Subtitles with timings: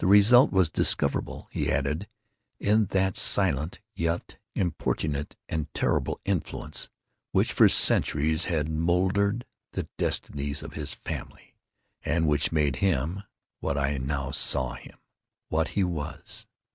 [0.00, 2.08] The result was discoverable, he added,
[2.60, 6.90] in that silent, yet importunate and terrible influence
[7.32, 11.56] which for centuries had moulded the destinies of his family,
[12.04, 13.22] and which made him
[13.60, 16.46] what I now saw him—what he was.